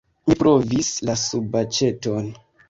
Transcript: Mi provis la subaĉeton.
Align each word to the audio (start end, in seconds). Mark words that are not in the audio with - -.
Mi 0.29 0.37
provis 0.43 0.89
la 1.09 1.15
subaĉeton. 1.25 2.33